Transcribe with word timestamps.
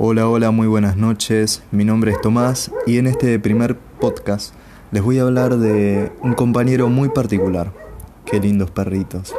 Hola, 0.00 0.28
hola, 0.28 0.52
muy 0.52 0.68
buenas 0.68 0.96
noches. 0.96 1.60
Mi 1.72 1.84
nombre 1.84 2.12
es 2.12 2.20
Tomás 2.20 2.70
y 2.86 2.98
en 2.98 3.08
este 3.08 3.36
primer 3.40 3.76
podcast 3.76 4.54
les 4.92 5.02
voy 5.02 5.18
a 5.18 5.22
hablar 5.22 5.56
de 5.56 6.12
un 6.22 6.34
compañero 6.34 6.88
muy 6.88 7.08
particular. 7.08 7.72
Qué 8.24 8.38
lindos 8.38 8.70
perritos. 8.70 9.34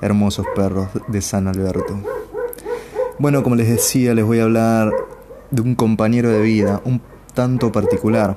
Hermosos 0.00 0.46
perros 0.54 0.86
de 1.08 1.20
San 1.20 1.48
Alberto. 1.48 1.98
Bueno, 3.18 3.42
como 3.42 3.56
les 3.56 3.68
decía, 3.68 4.14
les 4.14 4.24
voy 4.24 4.38
a 4.38 4.44
hablar 4.44 4.92
de 5.50 5.62
un 5.62 5.74
compañero 5.74 6.28
de 6.28 6.42
vida 6.42 6.80
un 6.84 7.02
tanto 7.34 7.72
particular. 7.72 8.36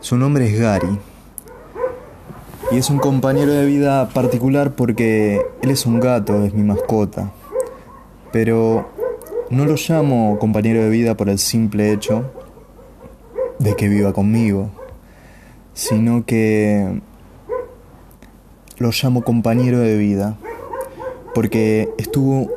Su 0.00 0.16
nombre 0.16 0.48
es 0.48 0.58
Gary. 0.58 0.98
Y 2.72 2.78
es 2.78 2.90
un 2.90 2.98
compañero 2.98 3.52
de 3.52 3.64
vida 3.64 4.08
particular 4.08 4.72
porque 4.74 5.40
él 5.62 5.70
es 5.70 5.86
un 5.86 6.00
gato, 6.00 6.42
es 6.42 6.52
mi 6.52 6.64
mascota. 6.64 7.30
Pero 8.32 8.97
no 9.50 9.64
lo 9.64 9.76
llamo 9.76 10.38
compañero 10.38 10.82
de 10.82 10.90
vida 10.90 11.16
por 11.16 11.28
el 11.28 11.38
simple 11.38 11.92
hecho 11.92 12.30
de 13.58 13.74
que 13.74 13.88
viva 13.88 14.12
conmigo, 14.12 14.70
sino 15.72 16.24
que 16.26 17.00
lo 18.76 18.90
llamo 18.90 19.22
compañero 19.22 19.78
de 19.78 19.96
vida 19.96 20.36
porque 21.34 21.88
estuvo 21.98 22.50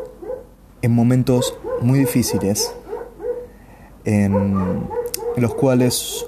en 0.82 0.94
momentos 0.94 1.58
muy 1.82 2.00
difíciles 2.00 2.74
en 4.04 4.84
los 5.38 5.54
cuales 5.56 6.26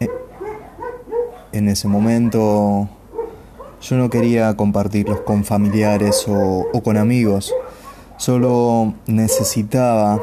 eh, 0.00 0.08
en 1.52 1.68
ese 1.68 1.88
momento 1.88 2.88
yo 3.80 3.96
no 3.96 4.10
quería 4.10 4.56
compartirlos 4.56 5.20
con 5.22 5.44
familiares 5.44 6.26
o, 6.28 6.66
o 6.72 6.82
con 6.82 6.96
amigos 6.96 7.54
Solo 8.22 8.94
necesitaba 9.08 10.22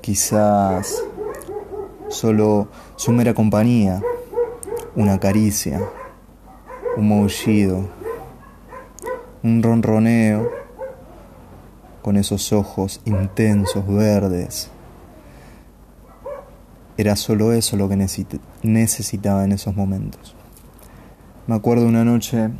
quizás 0.00 1.04
solo 2.08 2.66
su 2.96 3.12
mera 3.12 3.32
compañía, 3.32 4.02
una 4.96 5.20
caricia, 5.20 5.80
un 6.96 7.08
maullido, 7.10 7.88
un 9.44 9.62
ronroneo 9.62 10.50
con 12.02 12.16
esos 12.16 12.52
ojos 12.52 13.00
intensos, 13.04 13.86
verdes. 13.86 14.72
Era 16.96 17.14
solo 17.14 17.52
eso 17.52 17.76
lo 17.76 17.88
que 17.88 18.04
necesitaba 18.64 19.44
en 19.44 19.52
esos 19.52 19.76
momentos. 19.76 20.34
Me 21.46 21.54
acuerdo 21.54 21.86
una 21.86 22.04
noche, 22.04 22.50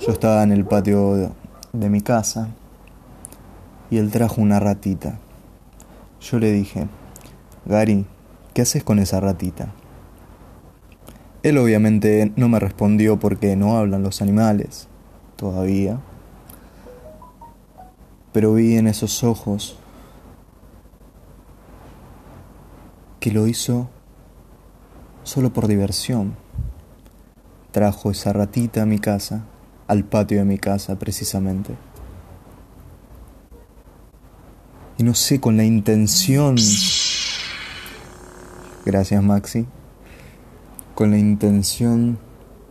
yo 0.00 0.10
estaba 0.10 0.42
en 0.42 0.50
el 0.50 0.64
patio 0.64 1.30
de 1.72 1.88
mi 1.88 2.00
casa 2.00 2.48
y 3.90 3.98
él 3.98 4.10
trajo 4.10 4.40
una 4.40 4.60
ratita. 4.60 5.18
Yo 6.20 6.38
le 6.38 6.52
dije, 6.52 6.86
Gary, 7.64 8.06
¿qué 8.54 8.62
haces 8.62 8.84
con 8.84 8.98
esa 8.98 9.20
ratita? 9.20 9.72
Él 11.42 11.58
obviamente 11.58 12.32
no 12.36 12.48
me 12.48 12.58
respondió 12.58 13.18
porque 13.18 13.56
no 13.56 13.78
hablan 13.78 14.02
los 14.02 14.20
animales 14.20 14.88
todavía, 15.36 16.00
pero 18.32 18.54
vi 18.54 18.76
en 18.76 18.88
esos 18.88 19.22
ojos 19.22 19.78
que 23.20 23.30
lo 23.30 23.46
hizo 23.46 23.88
solo 25.22 25.52
por 25.52 25.68
diversión. 25.68 26.34
Trajo 27.70 28.10
esa 28.10 28.32
ratita 28.32 28.82
a 28.82 28.86
mi 28.86 28.98
casa, 28.98 29.44
al 29.86 30.04
patio 30.04 30.38
de 30.38 30.44
mi 30.44 30.58
casa 30.58 30.98
precisamente. 30.98 31.74
Y 34.98 35.04
no 35.04 35.14
sé, 35.14 35.40
con 35.40 35.56
la 35.56 35.64
intención... 35.64 36.56
Gracias 38.84 39.22
Maxi. 39.22 39.64
Con 40.96 41.12
la 41.12 41.18
intención 41.18 42.18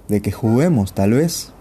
de 0.09 0.22
que 0.22 0.34
juguemos, 0.34 0.94
tal 0.94 1.12
vez. 1.12 1.53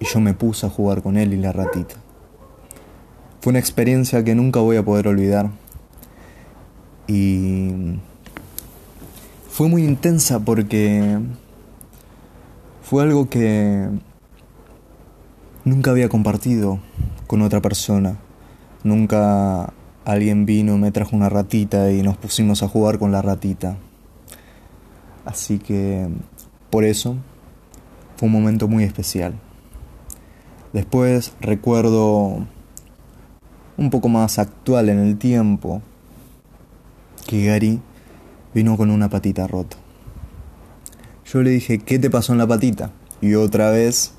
Y 0.00 0.06
yo 0.06 0.18
me 0.18 0.34
puse 0.34 0.66
a 0.66 0.70
jugar 0.70 1.02
con 1.02 1.16
él 1.16 1.32
y 1.34 1.36
la 1.36 1.52
ratita. 1.52 1.94
Fue 3.40 3.50
una 3.50 3.60
experiencia 3.60 4.24
que 4.24 4.34
nunca 4.34 4.58
voy 4.58 4.76
a 4.76 4.84
poder 4.84 5.06
olvidar. 5.06 5.50
Y 7.06 8.00
fue 9.50 9.68
muy 9.68 9.84
intensa 9.84 10.40
porque 10.40 11.20
fue 12.82 13.04
algo 13.04 13.28
que 13.28 13.88
nunca 15.64 15.92
había 15.92 16.08
compartido 16.08 16.80
con 17.26 17.42
otra 17.42 17.60
persona. 17.60 18.16
Nunca 18.82 19.72
alguien 20.04 20.46
vino, 20.46 20.76
me 20.78 20.92
trajo 20.92 21.16
una 21.16 21.28
ratita 21.28 21.90
y 21.90 22.02
nos 22.02 22.16
pusimos 22.16 22.62
a 22.62 22.68
jugar 22.68 22.98
con 22.98 23.12
la 23.12 23.22
ratita. 23.22 23.76
Así 25.24 25.58
que 25.58 26.08
por 26.70 26.84
eso 26.84 27.16
fue 28.16 28.26
un 28.26 28.32
momento 28.32 28.68
muy 28.68 28.84
especial. 28.84 29.34
Después 30.72 31.32
recuerdo 31.40 32.46
un 33.76 33.90
poco 33.90 34.08
más 34.08 34.38
actual 34.38 34.88
en 34.88 34.98
el 34.98 35.16
tiempo 35.18 35.82
que 37.26 37.46
Gary 37.46 37.80
vino 38.52 38.76
con 38.76 38.90
una 38.90 39.08
patita 39.08 39.46
rota. 39.46 39.76
Yo 41.24 41.42
le 41.42 41.50
dije, 41.50 41.78
¿qué 41.78 41.98
te 41.98 42.10
pasó 42.10 42.32
en 42.32 42.38
la 42.38 42.46
patita? 42.46 42.90
Y 43.20 43.34
otra 43.34 43.70
vez 43.70 44.14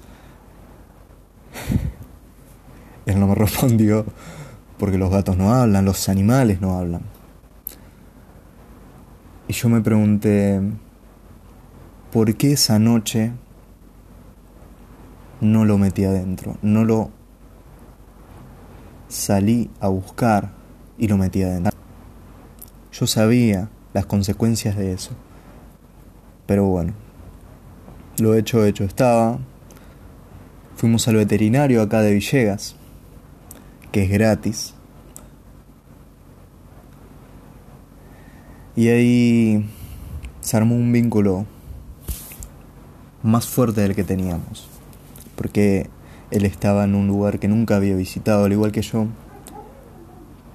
él 3.05 3.19
no 3.19 3.27
me 3.27 3.35
respondió 3.35 4.05
porque 4.77 4.97
los 4.97 5.09
gatos 5.09 5.37
no 5.37 5.53
hablan, 5.53 5.85
los 5.85 6.09
animales 6.09 6.61
no 6.61 6.77
hablan. 6.77 7.01
Y 9.47 9.53
yo 9.53 9.69
me 9.69 9.81
pregunté, 9.81 10.59
¿por 12.11 12.33
qué 12.35 12.53
esa 12.53 12.79
noche 12.79 13.31
no 15.39 15.65
lo 15.65 15.77
metí 15.77 16.03
adentro? 16.03 16.57
No 16.61 16.83
lo 16.83 17.11
salí 19.07 19.69
a 19.79 19.87
buscar 19.87 20.51
y 20.97 21.07
lo 21.07 21.17
metí 21.17 21.43
adentro. 21.43 21.71
Yo 22.91 23.07
sabía 23.07 23.69
las 23.93 24.05
consecuencias 24.05 24.75
de 24.75 24.93
eso. 24.93 25.11
Pero 26.47 26.65
bueno, 26.65 26.93
lo 28.17 28.33
hecho 28.35 28.65
hecho 28.65 28.83
estaba. 28.83 29.39
Fuimos 30.75 31.07
al 31.07 31.15
veterinario 31.15 31.81
acá 31.81 32.01
de 32.01 32.13
Villegas 32.13 32.75
que 33.95 34.03
es 34.03 34.09
gratis. 34.09 34.73
Y 38.75 38.89
ahí 38.89 39.69
se 40.41 40.57
armó 40.57 40.75
un 40.75 40.91
vínculo 40.91 41.45
más 43.23 43.47
fuerte 43.47 43.79
del 43.79 43.95
que 43.95 44.03
teníamos. 44.03 44.67
Porque 45.37 45.89
él 46.29 46.43
estaba 46.43 46.83
en 46.83 46.93
un 46.93 47.07
lugar 47.07 47.39
que 47.39 47.47
nunca 47.47 47.77
había 47.77 47.95
visitado, 47.95 48.43
al 48.43 48.51
igual 48.51 48.73
que 48.73 48.81
yo. 48.81 49.07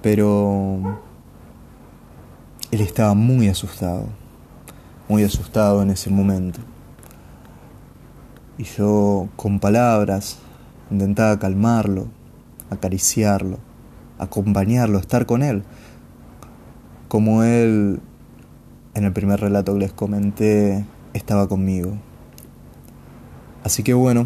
Pero 0.03 0.99
él 2.69 2.81
estaba 2.81 3.15
muy 3.15 3.47
asustado. 3.47 4.05
Muy 5.09 5.23
asustado 5.23 5.81
en 5.81 5.89
ese 5.89 6.11
momento. 6.11 6.59
Y 8.59 8.65
yo 8.65 9.29
con 9.35 9.59
palabras 9.59 10.37
intentaba 10.91 11.39
calmarlo, 11.39 12.20
acariciarlo, 12.71 13.59
acompañarlo, 14.17 14.97
estar 14.97 15.27
con 15.27 15.43
él. 15.43 15.63
Como 17.07 17.43
él, 17.43 17.99
en 18.95 19.03
el 19.03 19.13
primer 19.13 19.39
relato 19.39 19.73
que 19.73 19.79
les 19.79 19.93
comenté, 19.93 20.85
estaba 21.13 21.47
conmigo. 21.47 21.93
Así 23.63 23.83
que 23.83 23.93
bueno, 23.93 24.25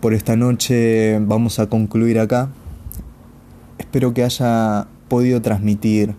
por 0.00 0.12
esta 0.12 0.34
noche 0.34 1.20
vamos 1.20 1.60
a 1.60 1.68
concluir 1.68 2.18
acá. 2.18 2.48
Espero 3.78 4.12
que 4.12 4.24
haya 4.24 4.88
podido 5.08 5.40
transmitir 5.40 6.14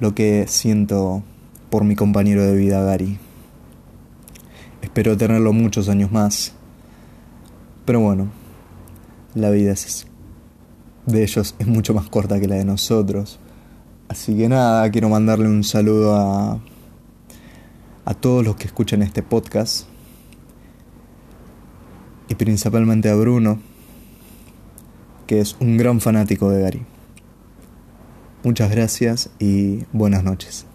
lo 0.00 0.14
que 0.14 0.46
siento 0.48 1.22
por 1.70 1.84
mi 1.84 1.96
compañero 1.96 2.44
de 2.44 2.54
vida, 2.54 2.82
Gary. 2.82 3.18
Espero 4.82 5.16
tenerlo 5.16 5.52
muchos 5.52 5.88
años 5.88 6.12
más. 6.12 6.52
Pero 7.86 8.00
bueno, 8.00 8.28
la 9.34 9.50
vida 9.50 9.74
de 11.06 11.22
ellos 11.22 11.54
es 11.58 11.66
mucho 11.66 11.94
más 11.94 12.08
corta 12.08 12.40
que 12.40 12.48
la 12.48 12.56
de 12.56 12.64
nosotros. 12.64 13.38
Así 14.08 14.36
que 14.36 14.48
nada, 14.48 14.90
quiero 14.90 15.08
mandarle 15.08 15.48
un 15.48 15.64
saludo 15.64 16.14
a, 16.14 16.60
a 18.04 18.14
todos 18.14 18.44
los 18.44 18.56
que 18.56 18.66
escuchan 18.66 19.02
este 19.02 19.22
podcast 19.22 19.86
y 22.28 22.34
principalmente 22.34 23.08
a 23.08 23.14
Bruno, 23.14 23.60
que 25.26 25.40
es 25.40 25.56
un 25.60 25.76
gran 25.76 26.00
fanático 26.00 26.50
de 26.50 26.62
Gary. 26.62 26.82
Muchas 28.44 28.70
gracias 28.70 29.30
y 29.38 29.84
buenas 29.92 30.24
noches. 30.24 30.66